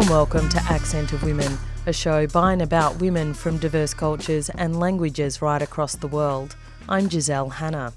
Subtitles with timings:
[0.00, 4.48] And welcome to Accent of Women, a show by and about women from diverse cultures
[4.48, 6.56] and languages right across the world.
[6.88, 7.92] I'm Giselle Hanna.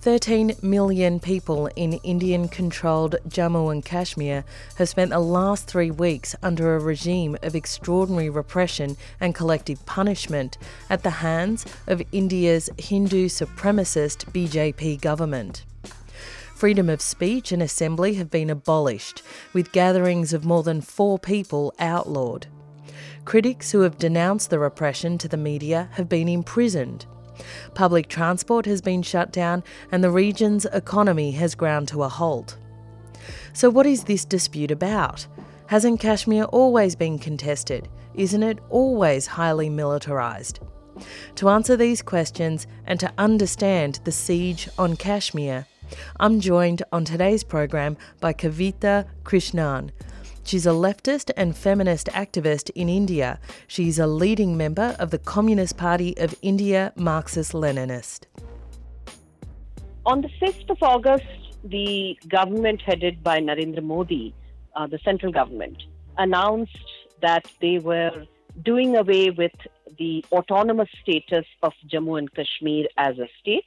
[0.00, 4.44] 13 million people in Indian controlled Jammu and Kashmir
[4.76, 10.56] have spent the last three weeks under a regime of extraordinary repression and collective punishment
[10.88, 15.66] at the hands of India's Hindu supremacist BJP government.
[16.62, 21.74] Freedom of speech and assembly have been abolished, with gatherings of more than four people
[21.80, 22.46] outlawed.
[23.24, 27.04] Critics who have denounced the repression to the media have been imprisoned.
[27.74, 32.56] Public transport has been shut down and the region's economy has ground to a halt.
[33.52, 35.26] So, what is this dispute about?
[35.66, 37.88] Hasn't Kashmir always been contested?
[38.14, 40.60] Isn't it always highly militarised?
[41.34, 45.66] To answer these questions and to understand the siege on Kashmir,
[46.20, 49.90] I'm joined on today's program by Kavita Krishnan,
[50.44, 53.38] She's a leftist and feminist activist in India.
[53.68, 58.24] She's a leading member of the Communist Party of India Marxist Leninist.
[60.04, 61.24] On the 5th of August,
[61.64, 64.34] the government headed by Narendra Modi,
[64.74, 65.76] uh, the central government,
[66.18, 66.76] announced
[67.20, 68.26] that they were
[68.64, 69.52] doing away with
[69.96, 73.64] the autonomous status of Jammu and Kashmir as a state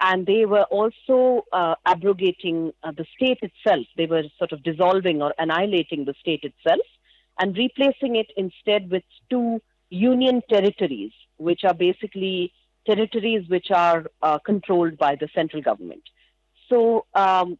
[0.00, 3.86] and they were also uh, abrogating uh, the state itself.
[3.96, 6.86] They were sort of dissolving or annihilating the state itself
[7.38, 12.52] and replacing it instead with two union territories, which are basically
[12.86, 16.02] territories which are uh, controlled by the central government.
[16.68, 17.58] So um,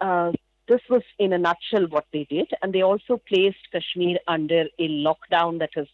[0.00, 0.32] uh,
[0.68, 4.88] this was, in a nutshell, what they did, and they also placed Kashmir under a
[4.88, 5.88] lockdown that has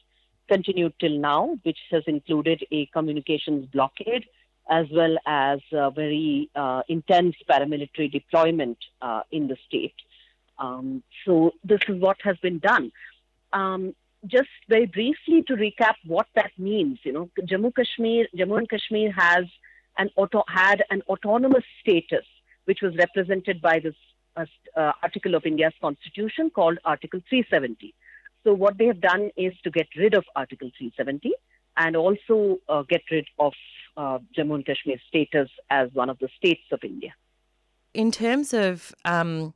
[0.48, 4.26] continued till now, which has included a communications blockade
[4.68, 5.60] as well as
[5.94, 9.94] very uh, intense paramilitary deployment uh, in the state.
[10.58, 12.90] Um, so this is what has been done.
[13.52, 13.94] Um,
[14.26, 19.12] just very briefly to recap what that means, you know, Jammu Kashmir, Jammu and Kashmir
[19.12, 19.44] has
[19.98, 22.24] an auto, had an autonomous status,
[22.64, 23.94] which was represented by this
[24.36, 24.46] uh,
[24.76, 27.94] uh, article of India's constitution called Article 370.
[28.44, 31.32] So what they have done is to get rid of Article 370
[31.76, 33.52] and also uh, get rid of
[33.96, 37.14] uh, Jammu and Kashmir's status as one of the states of India.
[37.94, 39.54] In terms of um,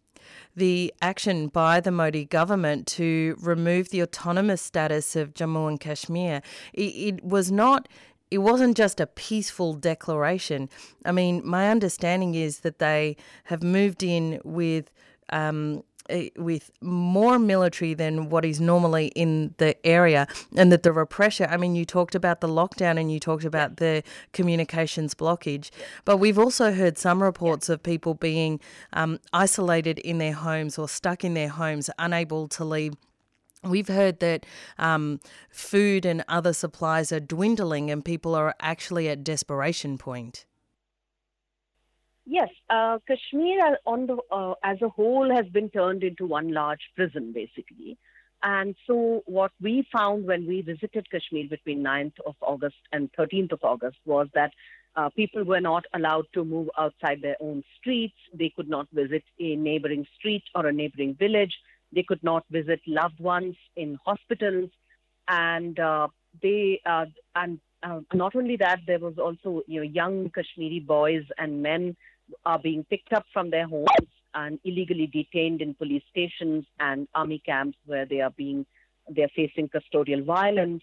[0.57, 6.43] the action by the Modi government to remove the autonomous status of Jammu and Kashmir,
[6.73, 7.89] it, it was not
[8.31, 10.69] it wasn't just a peaceful declaration.
[11.05, 14.93] I mean, my understanding is that they have moved in with
[15.31, 15.83] um,
[16.37, 20.27] with more military than what is normally in the area,
[20.57, 21.49] and that the repression.
[21.51, 25.71] I mean, you talked about the lockdown and you talked about the communications blockage,
[26.05, 28.61] but we've also heard some reports of people being
[28.93, 32.95] um, isolated in their homes or stuck in their homes, unable to leave.
[33.63, 34.47] We've heard that
[34.79, 40.47] um, food and other supplies are dwindling and people are actually at desperation point.
[42.33, 46.79] Yes, uh, Kashmir on the uh, as a whole has been turned into one large
[46.95, 47.99] prison, basically.
[48.45, 53.51] And so, what we found when we visited Kashmir between 9th of August and 13th
[53.51, 54.53] of August was that
[54.95, 58.15] uh, people were not allowed to move outside their own streets.
[58.33, 61.59] They could not visit a neighboring street or a neighboring village.
[61.93, 64.71] They could not visit loved ones in hospitals,
[65.27, 66.07] and uh,
[66.41, 71.25] they uh, and uh, not only that, there was also you know young Kashmiri boys
[71.37, 71.97] and men
[72.45, 77.43] are being picked up from their homes and illegally detained in police stations and army
[77.45, 78.67] camps where they are being
[79.09, 80.83] they're facing custodial violence.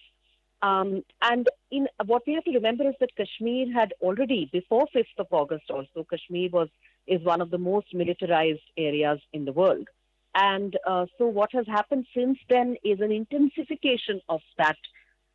[0.61, 5.19] Um, and in what we have to remember is that Kashmir had already before 5th
[5.19, 6.67] of August also Kashmir was
[7.05, 9.87] is one of the most militarized areas in the world.
[10.35, 14.77] And uh, so what has happened since then is an intensification of that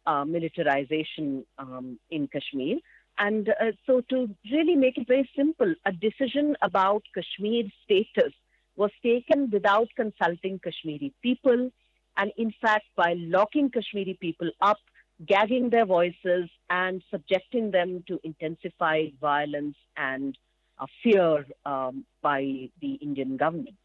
[0.06, 2.78] uh, militarization um, in Kashmir.
[3.18, 8.32] And uh, so, to really make it very simple, a decision about Kashmir's status
[8.76, 11.70] was taken without consulting Kashmiri people,
[12.16, 14.78] and in fact, by locking Kashmiri people up,
[15.26, 20.36] gagging their voices, and subjecting them to intensified violence and
[20.78, 23.76] uh, fear um, by the Indian government.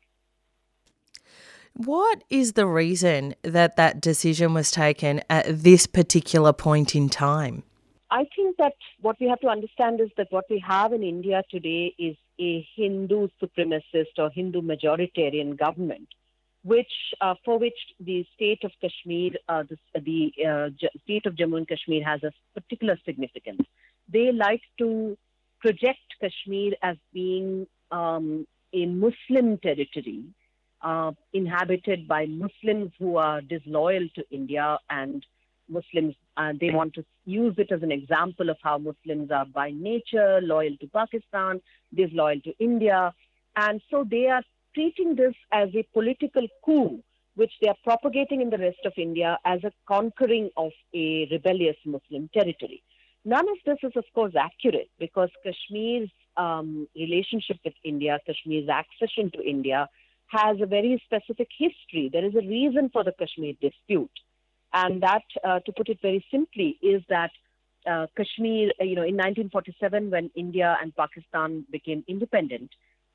[1.74, 7.62] What is the reason that that decision was taken at this particular point in time?
[8.10, 11.44] I think that what we have to understand is that what we have in India
[11.52, 16.08] today is a Hindu supremacist or Hindu majoritarian government,
[16.64, 21.58] which uh, for which the state of Kashmir, uh, the, the uh, state of Jammu
[21.58, 23.64] and Kashmir has a particular significance.
[24.08, 25.18] They like to
[25.60, 30.24] project Kashmir as being um, a Muslim territory
[30.82, 35.26] uh, inhabited by Muslims who are disloyal to India and
[35.70, 36.16] Muslims.
[36.36, 40.40] Uh, they want to use it as an example of how Muslims are by nature
[40.42, 41.62] loyal to Pakistan,
[41.94, 43.14] disloyal to India.
[43.56, 44.44] And so they are
[44.74, 47.04] treating this as a political coup,
[47.36, 51.78] which they are propagating in the rest of India as a conquering of a rebellious
[51.86, 52.84] Muslim territory.
[53.26, 59.32] None of this is, of course, accurate because Kashmir's um, relationship with India, Kashmir's accession
[59.32, 59.90] to India,
[60.28, 62.10] has a very specific history.
[62.12, 64.12] There is a reason for the Kashmir dispute.
[64.74, 67.32] And that, uh, to put it very simply, is that
[67.90, 72.70] uh, Kashmir, uh, you know, in 1947, when India and Pakistan became independent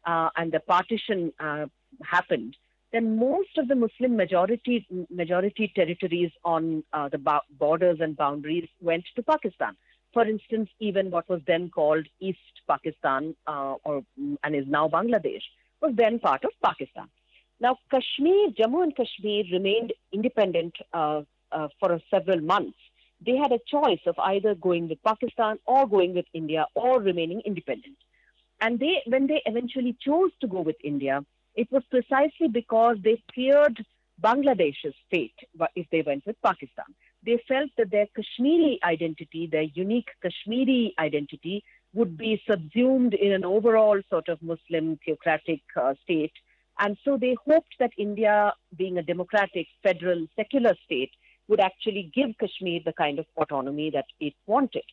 [0.07, 1.67] uh, and the partition uh,
[2.05, 2.57] happened,
[2.93, 9.05] then most of the Muslim majority majority territories on uh, the borders and boundaries went
[9.17, 9.77] to Pakistan.
[10.13, 14.03] For instance, even what was then called East Pakistan, or
[14.45, 15.43] and is now Bangladesh,
[15.81, 17.09] was then part of Pakistan.
[17.61, 21.23] Now, Kashmir, Jammu and Kashmir remained independent uh,
[21.53, 22.79] uh, for several months.
[23.25, 27.41] They had a choice of either going with Pakistan or going with India or remaining
[27.47, 27.97] independent.
[28.61, 33.23] And they, when they eventually chose to go with India, it was precisely because they
[33.35, 33.85] feared
[34.21, 35.35] Bangladesh's fate
[35.75, 36.87] if they went with Pakistan.
[37.25, 41.63] They felt that their Kashmiri identity, their unique Kashmiri identity,
[41.95, 46.33] would be subsumed in an overall sort of Muslim theocratic uh, state.
[46.79, 51.11] And so they hoped that India, being a democratic, federal, secular state,
[51.53, 54.85] would actually give Kashmir the kind of autonomy that it wanted.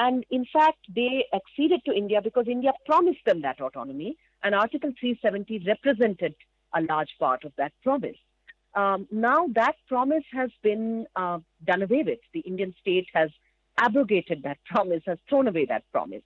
[0.00, 4.90] And in fact, they acceded to India because India promised them that autonomy, and Article
[4.98, 6.34] 370 represented
[6.74, 8.16] a large part of that promise.
[8.74, 12.18] Um, now that promise has been uh, done away with.
[12.34, 13.30] The Indian state has
[13.78, 16.22] abrogated that promise, has thrown away that promise.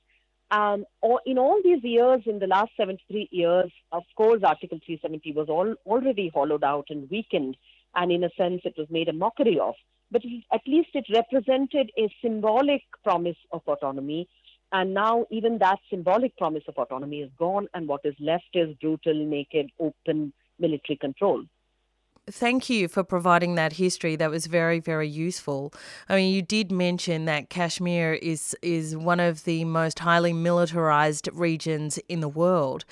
[0.51, 5.33] Um, or in all these years, in the last 73 years, of course, Article 370
[5.33, 7.57] was all, already hollowed out and weakened,
[7.95, 9.75] and in a sense, it was made a mockery of.
[10.11, 10.23] But
[10.53, 14.29] at least it represented a symbolic promise of autonomy.
[14.71, 18.75] And now, even that symbolic promise of autonomy is gone, and what is left is
[18.81, 21.45] brutal, naked, open military control
[22.31, 24.17] thank you for providing that history.
[24.17, 25.73] That was very, very useful.
[26.09, 31.29] I mean, you did mention that Kashmir is is one of the most highly militarized
[31.33, 32.85] regions in the world.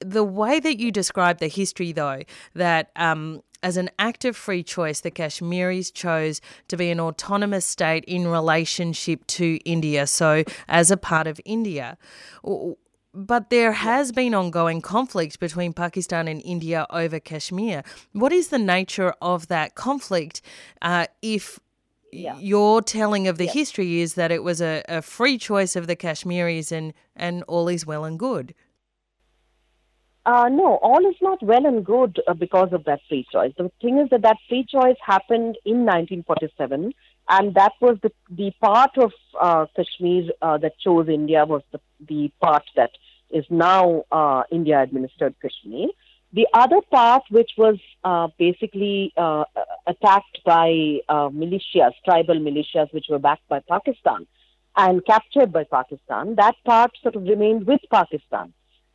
[0.00, 2.22] The way that you describe the history, though,
[2.54, 7.64] that um, as an act of free choice, the Kashmiris chose to be an autonomous
[7.64, 11.96] state in relationship to India, so as a part of India.
[13.14, 17.82] But there has been ongoing conflict between Pakistan and India over Kashmir.
[18.12, 20.42] What is the nature of that conflict
[20.82, 21.58] uh, if
[22.12, 22.38] yeah.
[22.38, 23.52] your telling of the yeah.
[23.52, 27.68] history is that it was a, a, free choice of the Kashmiris and, and all
[27.68, 28.54] is well and good?
[30.26, 33.52] Uh, no, all is not well and good uh, because of that free choice.
[33.58, 36.94] The thing is that that free choice happened in 1947,
[37.28, 41.80] and that was the, the part of uh, Kashmir uh, that chose India was the,
[42.08, 42.92] the part that
[43.30, 45.88] is now uh, India administered Kashmir.
[46.32, 49.12] The other part, which was uh, basically
[49.86, 54.26] attacked by militias, tribal militias, which were backed by Pakistan
[54.76, 58.52] and captured by Pakistan, that part sort of remained with Pakistan.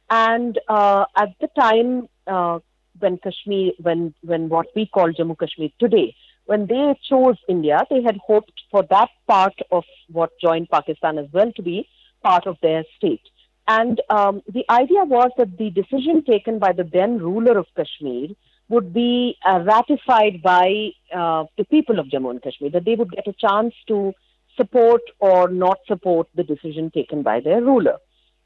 [0.09, 2.59] And uh, at the time uh,
[2.99, 8.01] when Kashmir, when, when what we call Jammu Kashmir today, when they chose India, they
[8.01, 11.87] had hoped for that part of what joined Pakistan as well to be
[12.23, 13.21] part of their state.
[13.67, 18.29] And um, the idea was that the decision taken by the then ruler of Kashmir
[18.67, 23.11] would be uh, ratified by uh, the people of Jammu and Kashmir, that they would
[23.11, 24.13] get a chance to
[24.57, 27.97] support or not support the decision taken by their ruler.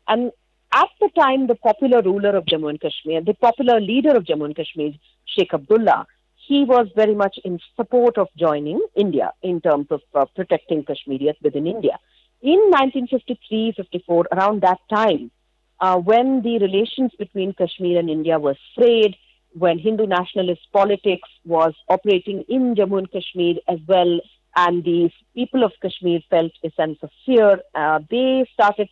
[0.09, 0.31] And
[0.73, 4.45] at the time, the popular ruler of Jammu and Kashmir, the popular leader of Jammu
[4.45, 4.91] and Kashmir,
[5.25, 6.07] Sheikh Abdullah,
[6.47, 11.37] he was very much in support of joining India in terms of uh, protecting Kashmiris
[11.41, 11.97] within India.
[12.41, 15.31] In 1953 54, around that time,
[15.79, 19.15] uh, when the relations between Kashmir and India were frayed,
[19.53, 24.19] when Hindu nationalist politics was operating in Jammu and Kashmir as well,
[24.55, 28.89] and the people of Kashmir felt a sense of fear, uh, they started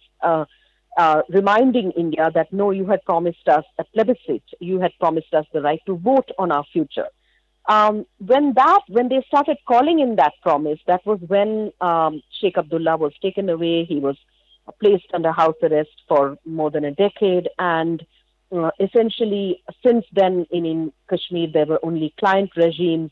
[0.97, 5.45] uh, reminding India that no, you had promised us a plebiscite, you had promised us
[5.53, 7.07] the right to vote on our future
[7.67, 12.57] um, when that when they started calling in that promise, that was when um, Sheikh
[12.57, 13.85] Abdullah was taken away.
[13.85, 14.17] He was
[14.81, 18.03] placed under house arrest for more than a decade, and
[18.51, 23.11] uh, essentially since then in, in Kashmir there were only client regimes.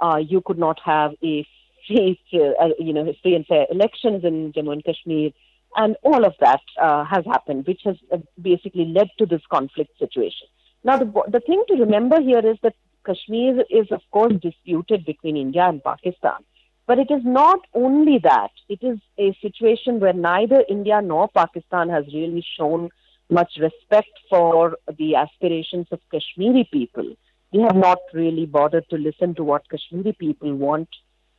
[0.00, 1.46] Uh, you could not have a
[1.88, 5.30] free, uh, you know, free and fair elections in Jammu and Kashmir,
[5.76, 9.90] and all of that uh, has happened, which has uh, basically led to this conflict
[9.98, 10.48] situation.
[10.84, 15.36] Now, the, the thing to remember here is that Kashmir is, of course, disputed between
[15.36, 16.44] India and Pakistan.
[16.86, 21.90] But it is not only that, it is a situation where neither India nor Pakistan
[21.90, 22.90] has really shown
[23.30, 27.14] much respect for the aspirations of Kashmiri people.
[27.52, 30.88] They have not really bothered to listen to what Kashmiri people want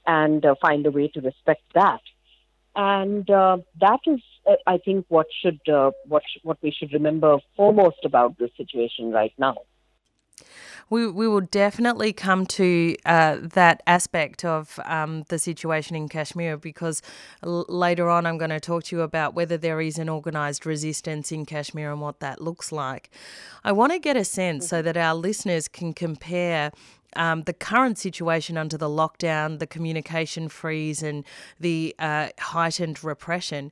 [0.05, 2.01] and uh, find a way to respect that.
[2.81, 6.93] And uh, that is, uh, I think, what should uh, what sh- what we should
[6.93, 9.55] remember foremost about this situation right now
[10.89, 16.57] we, we will definitely come to uh, that aspect of um, the situation in Kashmir
[16.57, 17.01] because
[17.43, 20.65] l- later on I'm going to talk to you about whether there is an organised
[20.65, 23.09] resistance in Kashmir and what that looks like.
[23.63, 26.71] I want to get a sense so that our listeners can compare
[27.15, 31.25] um, the current situation under the lockdown, the communication freeze, and
[31.59, 33.71] the uh, heightened repression.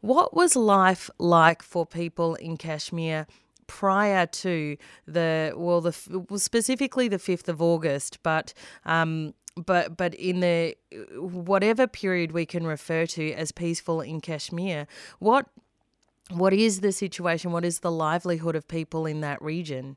[0.00, 3.26] What was life like for people in Kashmir
[3.66, 4.76] prior to
[5.06, 5.92] the well, the
[6.36, 8.52] specifically the fifth of August, but.
[8.84, 10.76] Um, but but in the
[11.16, 14.86] whatever period we can refer to as peaceful in Kashmir,
[15.18, 15.46] what
[16.30, 17.50] what is the situation?
[17.50, 19.96] What is the livelihood of people in that region?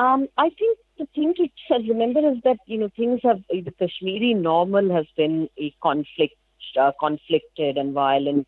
[0.00, 1.48] Um, I think the thing to
[1.86, 6.36] remember is that you know things have the Kashmiri normal has been a conflict,
[6.80, 8.46] uh, conflicted and violent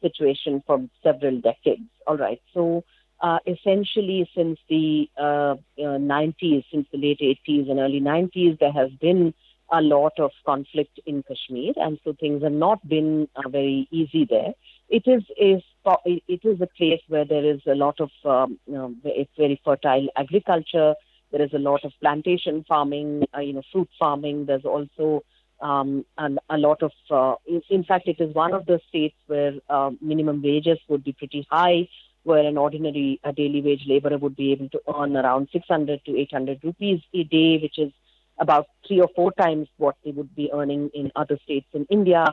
[0.00, 1.90] situation for several decades.
[2.06, 2.40] All right.
[2.54, 2.84] So
[3.20, 8.90] uh, essentially, since the uh, 90s, since the late 80s and early 90s, there has
[9.00, 9.34] been
[9.72, 14.24] a lot of conflict in Kashmir, and so things have not been uh, very easy
[14.30, 14.54] there.
[14.88, 15.62] It is a
[16.04, 19.60] it is a place where there is a lot of um, you know, it's very
[19.64, 20.94] fertile agriculture.
[21.32, 24.46] There is a lot of plantation farming, uh, you know, fruit farming.
[24.46, 25.24] There's also
[25.60, 29.16] um, and a lot of, uh, in, in, fact, it is one of the states
[29.26, 31.88] where uh, minimum wages would be pretty high,
[32.24, 36.18] where an ordinary a daily wage laborer would be able to earn around 600 to
[36.18, 37.92] 800 rupees a day, which is
[38.38, 42.26] about three or four times what they would be earning in other states in India.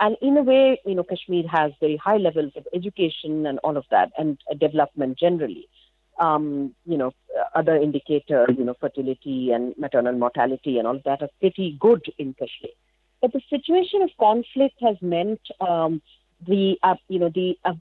[0.00, 3.76] And in a way, you know, Kashmir has very high levels of education and all
[3.76, 5.68] of that, and uh, development generally
[6.18, 7.12] um, you know,
[7.54, 12.34] other indicators, you know, fertility and maternal mortality and all that are pretty good in
[12.34, 12.72] Kashmir.
[13.20, 16.02] But the situation of conflict has meant um,
[16.46, 17.74] the, uh, you know, the uh,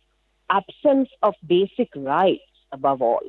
[0.50, 3.24] absence of basic rights above all.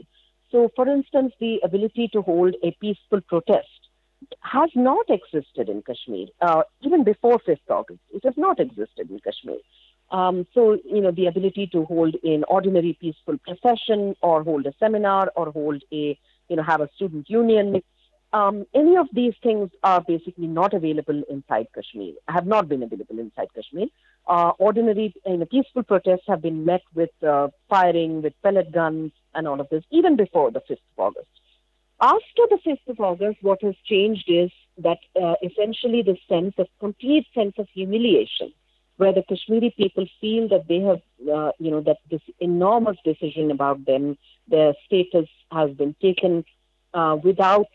[0.50, 3.68] So, for instance, the ability to hold a peaceful protest
[4.41, 8.01] has not existed in Kashmir, uh, even before 5th August.
[8.13, 9.59] It has not existed in Kashmir.
[10.11, 14.73] Um, so, you know, the ability to hold an ordinary peaceful procession or hold a
[14.81, 17.83] seminar or hold a, you know, have a student union,
[18.33, 23.19] um, any of these things are basically not available inside Kashmir, have not been available
[23.19, 23.87] inside Kashmir.
[24.27, 29.13] Uh, ordinary, you know, peaceful protests have been met with uh, firing, with pellet guns,
[29.35, 31.38] and all of this, even before the 5th of August.
[32.00, 36.69] After the 5th of August, what has changed is that uh, essentially the sense of
[36.78, 38.52] complete sense of humiliation
[38.99, 41.00] where the Kashmiri people feel that they have,
[41.33, 46.45] uh, you know, that this enormous decision about them, their status has been taken
[46.95, 47.69] uh, without,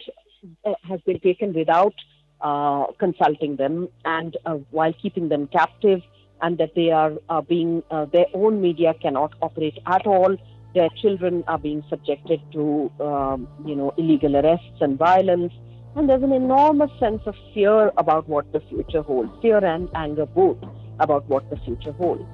[0.66, 1.94] uh, has been taken without
[2.42, 6.02] uh, consulting them and uh, while keeping them captive,
[6.42, 7.14] and that they are
[7.48, 10.36] being, their own media cannot operate at all.
[10.74, 15.54] Their children are being subjected to, um, you know, illegal arrests and violence.
[15.96, 20.26] And there's an enormous sense of fear about what the future holds, fear and anger
[20.26, 20.58] both
[21.00, 22.26] about what the future holds.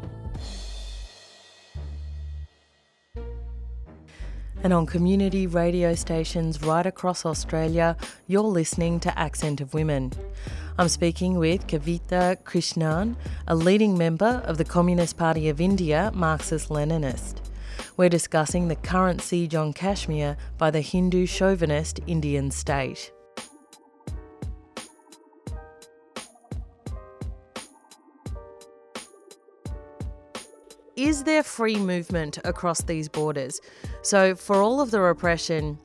[4.62, 7.96] And on community radio stations right across Australia,
[8.28, 10.12] you're listening to Accent of Women.
[10.78, 13.16] I'm speaking with Kavita Krishnan,
[13.48, 17.39] a leading member of the Communist Party of India, Marxist Leninist.
[18.00, 23.12] We're discussing the current siege on Kashmir by the Hindu chauvinist Indian state.
[30.96, 33.60] is there free movement across these borders?
[34.02, 35.78] So, for all of the repression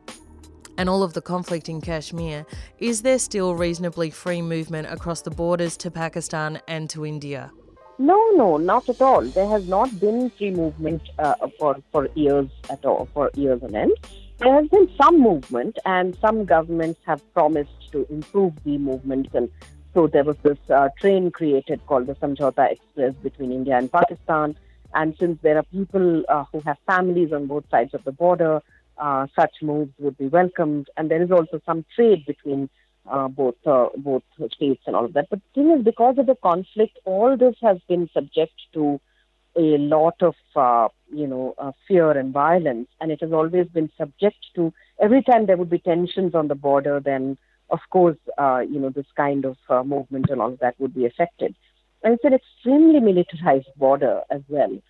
[0.79, 2.47] and all of the conflict in Kashmir,
[2.79, 7.51] is there still reasonably free movement across the borders to Pakistan and to India?
[7.99, 9.23] No, no, not at all.
[9.23, 13.77] There has not been free movement uh, for, for years at all, for years on
[13.77, 13.93] end.
[14.39, 19.29] There has been some movement, and some governments have promised to improve the movement.
[19.33, 19.49] And
[19.95, 24.57] so there was this uh, train created called the Samjhauta Express between India and Pakistan.
[24.93, 28.61] And since there are people uh, who have families on both sides of the border,
[28.99, 30.91] uh, such moves would be welcomed.
[30.97, 32.71] And there is also some trade between
[33.11, 35.29] uh, both uh, both states and all of that.
[35.31, 39.01] But the thing is, because of the conflict, all this has been subject to
[39.57, 43.91] a lot of, uh, you know, uh, fear and violence, and it has always been
[43.97, 44.73] subject to.
[45.01, 47.37] Every time there would be tensions on the border, then
[47.71, 50.95] of course, uh, you know, this kind of uh, movement and all of that would
[50.95, 51.55] be affected.
[52.03, 54.81] And it's an extremely militarized border as well,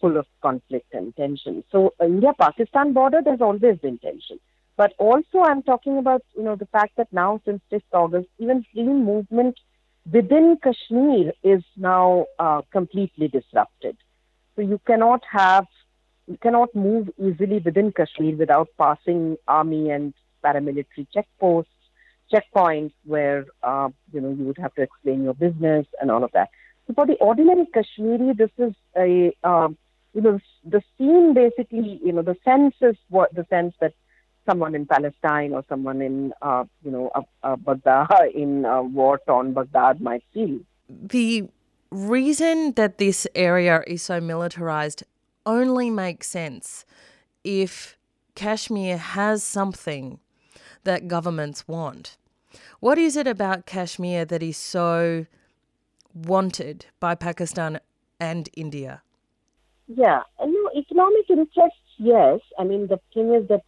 [0.00, 1.64] full of conflict and tension.
[1.72, 4.38] So, India-Pakistan border, there's always been tension.
[4.76, 8.64] But also, I'm talking about, you know, the fact that now since this August, even
[8.72, 9.58] free movement
[10.10, 13.96] within Kashmir is now uh, completely disrupted.
[14.56, 15.66] So you cannot have,
[16.26, 21.66] you cannot move easily within Kashmir without passing army and paramilitary checkposts,
[22.32, 26.32] checkpoints where uh, you know you would have to explain your business and all of
[26.32, 26.48] that.
[26.86, 29.76] So for the ordinary Kashmiri, this is a um,
[30.14, 33.92] you know the scene basically you know the sense is what the sense that
[34.46, 39.52] someone in Palestine or someone in uh, you know uh, uh, Baghdad in uh, war-torn
[39.52, 40.60] Baghdad might feel.
[40.88, 41.48] The
[41.90, 45.04] reason that this area is so militarized
[45.46, 46.84] only makes sense
[47.44, 47.96] if
[48.34, 50.20] Kashmir has something
[50.84, 52.16] that governments want.
[52.80, 55.26] What is it about Kashmir that is so
[56.14, 57.80] wanted by Pakistan
[58.18, 59.02] and India?
[59.88, 62.40] Yeah, no, economic interests, yes.
[62.58, 63.62] I mean, the thing is that,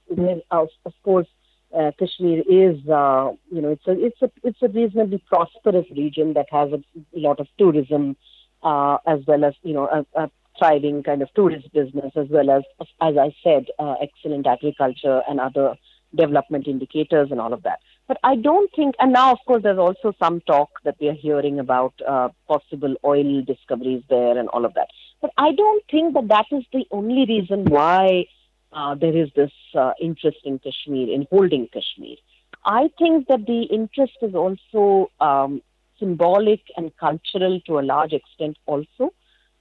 [0.50, 0.68] of,
[1.02, 1.28] course,
[1.76, 6.34] uh, Kashmir is, uh, you know, it's a it's a it's a reasonably prosperous region
[6.34, 6.82] that has a
[7.14, 8.16] lot of tourism,
[8.62, 12.50] uh, as well as you know a, a, thriving kind of tourist business, as well
[12.50, 12.62] as
[13.00, 15.76] as I said, uh, excellent agriculture and other
[16.14, 17.78] development indicators and all of that.
[18.06, 21.14] But I don't think, and now of course there's also some talk that we are
[21.14, 24.88] hearing about uh, possible oil discoveries there and all of that.
[25.23, 28.26] But I don't think that that is the only reason why
[28.73, 32.17] uh, there is this uh, interest in Kashmir, in holding Kashmir.
[32.65, 35.63] I think that the interest is also um,
[35.99, 39.13] symbolic and cultural to a large extent also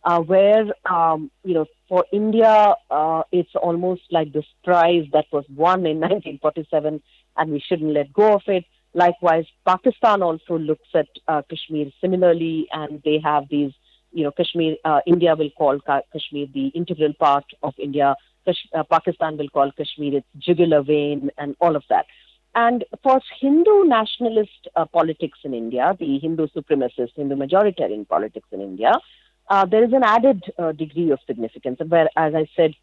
[0.04, 5.45] uh, where um, you know for India uh, it's almost like this prize that was
[5.56, 7.02] won in 1947,
[7.38, 8.65] and we shouldn't let go of it.
[8.93, 13.71] Likewise, Pakistan also looks at uh, Kashmir similarly, and they have these.
[14.12, 14.76] You know, Kashmir.
[14.84, 18.15] Uh, India will call Kashmir the integral part of India.
[18.45, 22.06] Kash- uh, Pakistan will call Kashmir its jugular vein, and all of that.
[22.54, 28.62] And for Hindu nationalist uh, politics in India, the Hindu supremacist, Hindu majoritarian politics in
[28.62, 28.91] India,
[29.50, 31.80] uh, there is an added uh, degree of significance.
[31.88, 32.74] Where, as I said,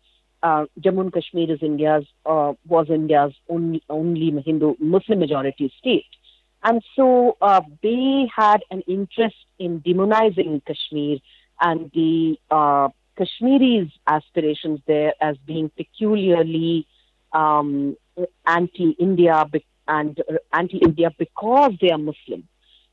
[0.42, 6.06] uh, Jammu and Kashmir is India's was India's only only Hindu Muslim majority state,
[6.62, 11.18] and so uh, they had an interest in demonizing Kashmir
[11.60, 16.86] and the uh, Kashmiris' aspirations there as being peculiarly
[17.32, 17.96] um,
[18.46, 19.44] anti-India
[19.86, 22.48] and anti-India because they are Muslim.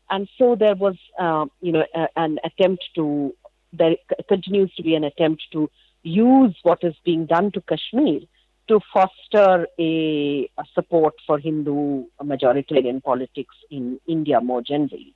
[0.10, 3.36] And so there was, uh, you know, a, an attempt to
[3.73, 3.95] there
[4.30, 5.69] continues to be an attempt to
[6.04, 8.21] use what is being done to Kashmir
[8.67, 15.13] to foster a, a support for Hindu majoritarian politics in India more generally.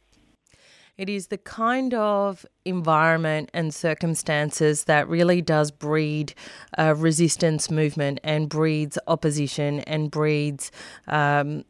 [0.98, 6.34] It is the kind of environment and circumstances that really does breed
[6.78, 10.72] a resistance movement and breeds opposition and breeds,
[11.08, 11.64] um,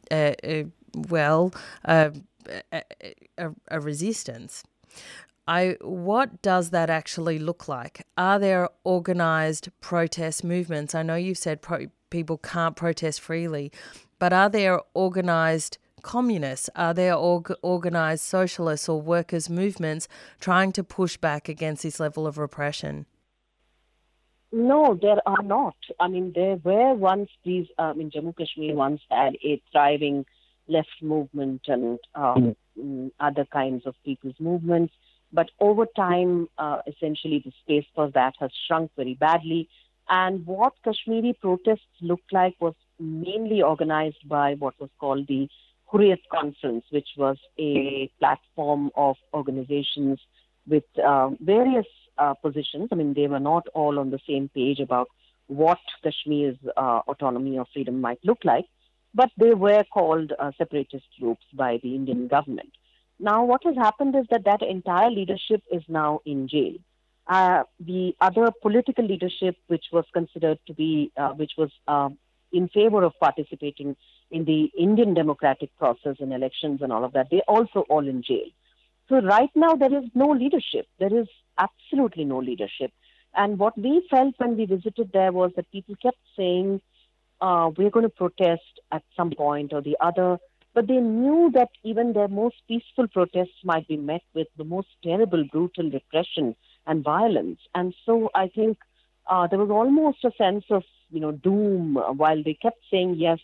[1.08, 2.12] well, a,
[2.72, 4.64] a, a resistance.
[5.50, 8.06] I, what does that actually look like?
[8.16, 10.94] Are there organized protest movements?
[10.94, 13.72] I know you've said pro- people can't protest freely,
[14.20, 16.70] but are there organized communists?
[16.76, 20.06] Are there org- organized socialists or workers' movements
[20.38, 23.06] trying to push back against this level of repression?
[24.52, 25.74] No, there are not.
[25.98, 30.26] I mean, there were once these, um, in Jammu Kashmir once had a thriving
[30.68, 33.10] left movement and um, mm.
[33.18, 34.94] other kinds of people's movements.
[35.32, 39.68] But over time, uh, essentially, the space for that has shrunk very badly.
[40.08, 45.48] And what Kashmiri protests looked like was mainly organized by what was called the
[45.92, 50.18] Hurriyat Conference, which was a platform of organizations
[50.66, 51.86] with uh, various
[52.18, 52.88] uh, positions.
[52.92, 55.08] I mean, they were not all on the same page about
[55.46, 58.66] what Kashmir's uh, autonomy or freedom might look like,
[59.14, 62.70] but they were called uh, separatist groups by the Indian government.
[63.20, 66.76] Now, what has happened is that that entire leadership is now in jail.
[67.26, 72.08] Uh, the other political leadership, which was considered to be, uh, which was uh,
[72.50, 73.94] in favor of participating
[74.30, 78.22] in the Indian democratic process and elections and all of that, they're also all in
[78.22, 78.48] jail.
[79.10, 80.86] So right now there is no leadership.
[80.98, 81.28] There is
[81.58, 82.90] absolutely no leadership.
[83.34, 86.80] And what we felt when we visited there was that people kept saying,
[87.40, 90.38] uh, we're going to protest at some point or the other
[90.74, 94.88] but they knew that even their most peaceful protests might be met with the most
[95.02, 96.54] terrible, brutal repression
[96.86, 97.58] and violence.
[97.74, 98.78] And so I think
[99.28, 103.38] uh, there was almost a sense of you know doom while they kept saying yes,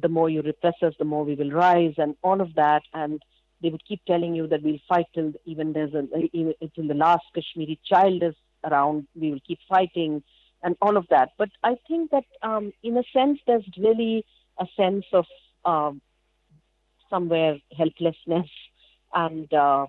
[0.00, 2.82] the more you repress us, the more we will rise, and all of that.
[2.94, 3.22] And
[3.62, 6.02] they would keep telling you that we'll fight till even there's a
[6.74, 9.06] till the last Kashmiri child is around.
[9.14, 10.22] We will keep fighting,
[10.62, 11.30] and all of that.
[11.38, 14.24] But I think that um, in a sense, there's really
[14.58, 15.26] a sense of
[15.64, 15.92] uh,
[17.12, 18.50] somewhere helplessness
[19.24, 19.86] and uh,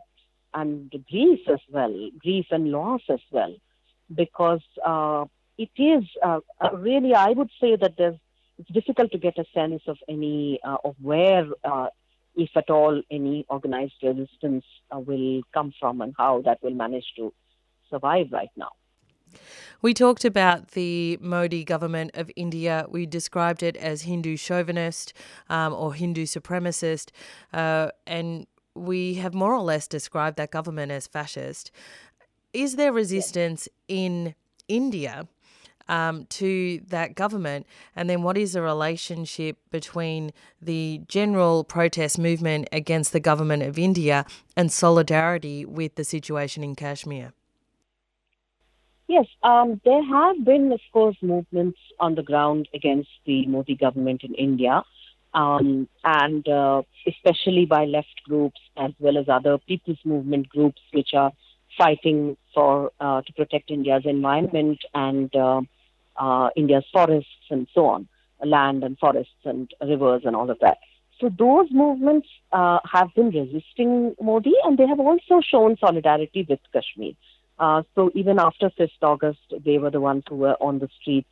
[0.53, 3.55] and grief as well, grief and loss as well,
[4.21, 5.25] because uh,
[5.57, 6.41] it is uh,
[6.89, 8.19] really I would say that there's
[8.59, 11.87] it's difficult to get a sense of any uh, of where, uh,
[12.35, 17.09] if at all, any organized resistance uh, will come from and how that will manage
[17.17, 17.33] to
[17.89, 18.71] survive right now.
[19.81, 22.85] We talked about the Modi government of India.
[22.89, 25.13] We described it as Hindu chauvinist
[25.49, 27.09] um, or Hindu supremacist,
[27.53, 31.71] uh, and we have more or less described that government as fascist.
[32.53, 34.35] Is there resistance in
[34.67, 35.27] India
[35.87, 37.65] um, to that government?
[37.95, 43.77] And then what is the relationship between the general protest movement against the government of
[43.77, 47.33] India and solidarity with the situation in Kashmir?
[49.13, 54.23] Yes, um, there have been, of course, movements on the ground against the Modi government
[54.23, 54.81] in India,
[55.35, 61.09] um, and uh, especially by left groups as well as other people's movement groups, which
[61.13, 61.31] are
[61.77, 65.61] fighting for uh, to protect India's environment and uh,
[66.17, 68.07] uh, India's forests and so on,
[68.43, 70.79] land and forests and rivers and all of that.
[71.19, 76.61] So those movements uh, have been resisting Modi, and they have also shown solidarity with
[76.73, 77.13] Kashmir.
[77.59, 81.29] Uh, so even after 5th August, they were the ones who were on the streets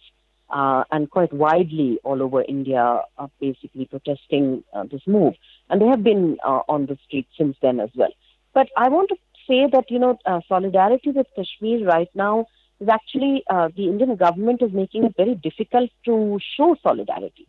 [0.49, 5.34] uh, and quite widely all over India, uh, basically protesting uh, this move.
[5.69, 8.12] And they have been uh, on the streets since then as well.
[8.53, 9.15] But I want to
[9.47, 12.47] say that, you know, solidarity with Kashmir right now
[12.79, 17.47] is actually the Indian government is making it very difficult to show solidarity.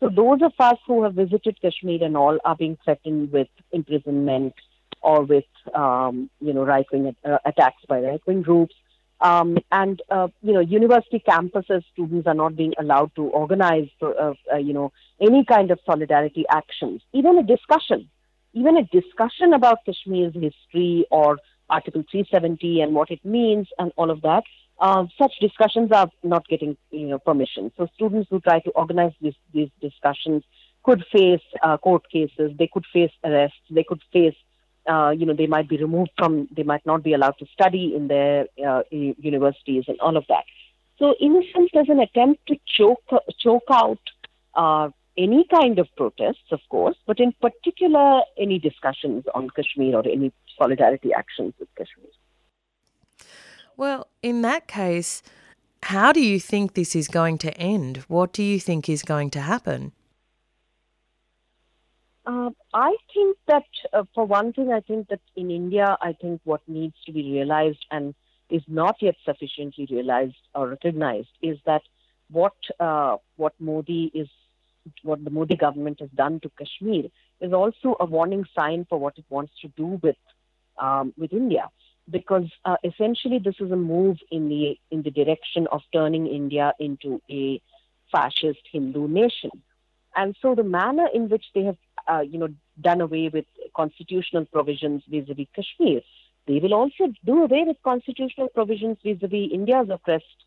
[0.00, 4.54] So those of us who have visited Kashmir and all are being threatened with imprisonment,
[5.04, 8.74] or with um, you know right wing uh, attacks by right wing groups.
[9.20, 14.34] Um, and uh, you know, university campuses, students are not being allowed to organize, uh,
[14.52, 17.00] uh, you know, any kind of solidarity actions.
[17.12, 18.10] Even a discussion,
[18.52, 21.38] even a discussion about Kashmir's history or
[21.70, 24.44] Article 370 and what it means and all of that.
[24.78, 27.70] Uh, such discussions are not getting, you know, permission.
[27.76, 30.42] So students who try to organize these these discussions
[30.82, 32.52] could face uh, court cases.
[32.58, 33.66] They could face arrests.
[33.70, 34.36] They could face
[34.86, 37.94] uh, you know, they might be removed from, they might not be allowed to study
[37.96, 40.44] in their uh, universities and all of that.
[40.98, 43.02] So, in a sense, there's an attempt to choke,
[43.38, 43.98] choke out
[44.54, 50.06] uh, any kind of protests, of course, but in particular, any discussions on Kashmir or
[50.06, 52.10] any solidarity actions with Kashmir.
[53.76, 55.22] Well, in that case,
[55.82, 57.98] how do you think this is going to end?
[58.08, 59.92] What do you think is going to happen?
[62.26, 66.40] Uh, I think that, uh, for one thing, I think that in India, I think
[66.44, 68.14] what needs to be realized and
[68.48, 71.82] is not yet sufficiently realized or recognized is that
[72.30, 74.28] what uh, what Modi is,
[75.02, 77.04] what the Modi government has done to Kashmir
[77.40, 80.16] is also a warning sign for what it wants to do with
[80.78, 81.68] um, with India,
[82.10, 86.72] because uh, essentially this is a move in the in the direction of turning India
[86.78, 87.60] into a
[88.10, 89.50] fascist Hindu nation.
[90.16, 91.76] And so the manner in which they have
[92.06, 92.48] uh, you know,
[92.80, 96.00] done away with constitutional provisions vis-a-vis Kashmir.
[96.46, 100.44] They will also do away with constitutional provisions vis-a-vis India's oppressed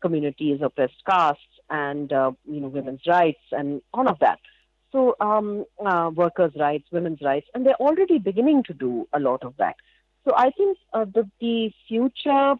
[0.00, 4.38] communities, oppressed castes, and uh, you know, women's rights and all of that.
[4.92, 9.44] So, um, uh, workers' rights, women's rights, and they're already beginning to do a lot
[9.44, 9.76] of that.
[10.24, 12.54] So, I think uh, the, the future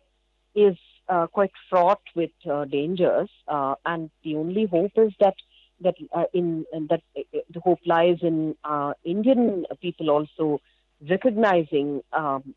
[0.54, 0.76] is
[1.08, 5.34] uh, quite fraught with uh, dangers, uh, and the only hope is that
[5.80, 10.60] that uh, in, that uh, the hope lies in uh, Indian people also
[11.08, 12.54] recognizing um,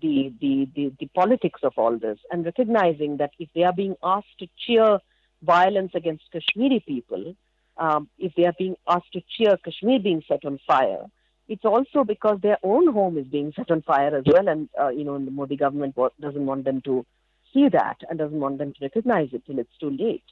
[0.00, 3.96] the, the, the the politics of all this and recognizing that if they are being
[4.02, 4.98] asked to cheer
[5.42, 7.34] violence against Kashmiri people,
[7.76, 11.06] um, if they are being asked to cheer Kashmir being set on fire,
[11.48, 14.88] it's also because their own home is being set on fire as well, and uh,
[14.88, 17.06] you know the Modi government doesn't want them to
[17.54, 20.24] see that and doesn't want them to recognize it till it's too late.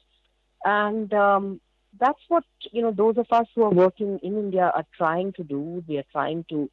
[0.63, 1.61] And um,
[1.99, 5.43] that's what you know those of us who are working in India are trying to
[5.43, 5.83] do.
[5.87, 6.69] We are trying to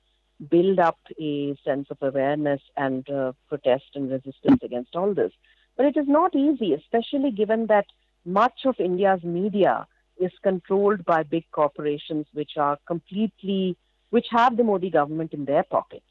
[0.50, 5.32] build up a sense of awareness and uh, protest and resistance against all this.
[5.76, 7.86] But it is not easy, especially given that
[8.24, 9.86] much of India's media
[10.18, 13.76] is controlled by big corporations which are completely
[14.10, 16.04] which have the Modi government in their pockets.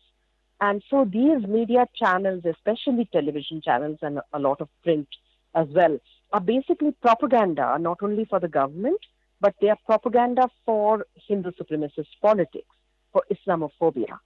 [0.60, 5.08] And so these media channels, especially television channels and a lot of print
[5.56, 5.99] as well,
[6.33, 8.99] are basically propaganda, not only for the government,
[9.39, 12.75] but they are propaganda for Hindu supremacist politics,
[13.11, 14.17] for Islamophobia.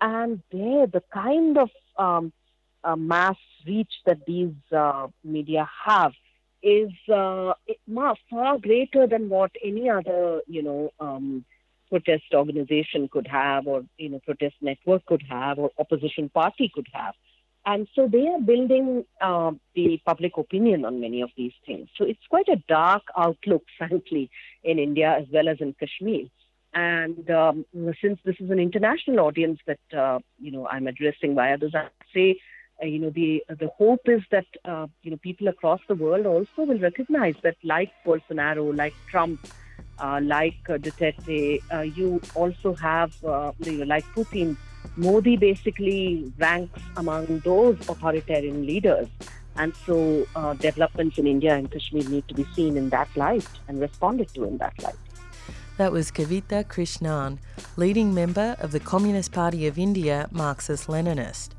[0.00, 2.32] And there, the kind of um,
[2.84, 6.12] uh, mass reach that these uh, media have
[6.62, 7.54] is uh,
[8.30, 11.44] far greater than what any other, you know, um,
[11.88, 16.86] protest organization could have, or you know, protest network could have, or opposition party could
[16.92, 17.14] have.
[17.68, 21.90] And so they are building uh, the public opinion on many of these things.
[21.98, 24.30] So it's quite a dark outlook, frankly,
[24.64, 26.28] in India as well as in Kashmir.
[26.72, 27.66] And um,
[28.00, 31.88] since this is an international audience that uh, you know I'm addressing via this, I
[32.14, 32.40] say,
[32.82, 36.24] uh, you know, the the hope is that uh, you know people across the world
[36.24, 39.40] also will recognize that, like Bolsonaro, like Trump,
[39.98, 44.56] uh, like uh, Duterte, uh, you also have, uh, like Putin,
[44.96, 49.08] Modi basically ranks among those authoritarian leaders.
[49.56, 53.48] And so uh, developments in India and Kashmir need to be seen in that light
[53.66, 54.94] and responded to in that light.
[55.78, 57.38] That was Kavita Krishnan,
[57.76, 61.50] leading member of the Communist Party of India Marxist Leninist.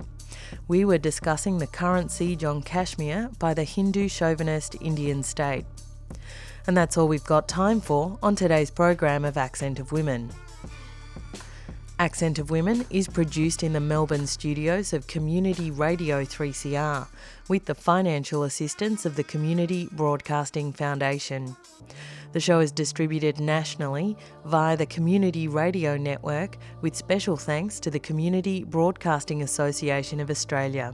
[0.68, 5.66] We were discussing the current siege on Kashmir by the Hindu chauvinist Indian state.
[6.70, 10.30] And that's all we've got time for on today's program of Accent of Women.
[11.98, 17.08] Accent of Women is produced in the Melbourne studios of Community Radio 3CR
[17.48, 21.58] with the financial assistance of the Community Broadcasting Foundation.
[22.34, 28.00] The show is distributed nationally via the Community Radio Network with special thanks to the
[28.00, 30.94] Community Broadcasting Association of Australia.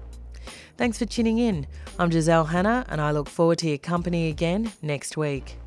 [0.77, 1.67] Thanks for tuning in.
[1.99, 5.57] I'm Giselle Hanna, and I look forward to your company again next week.